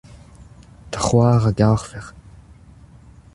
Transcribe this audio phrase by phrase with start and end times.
[0.91, 2.11] da c'hoar a garfec'h.